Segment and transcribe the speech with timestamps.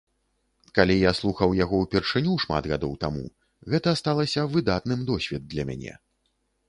[0.77, 3.21] Калі я слухаў яго ўпершыню шмат гадоў таму,
[3.75, 5.93] гэта сталася выдатным досвед для мяне.